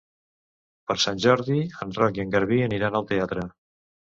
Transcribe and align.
Per 0.91 0.95
Sant 1.03 1.21
Jordi 1.25 1.57
en 1.87 1.93
Roc 1.99 2.19
i 2.21 2.25
en 2.25 2.33
Garbí 2.37 2.59
aniran 2.71 2.99
al 3.03 3.07
teatre. 3.15 3.47